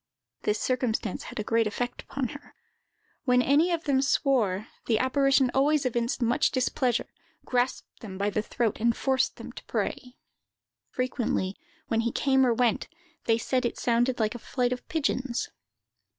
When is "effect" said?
1.67-2.01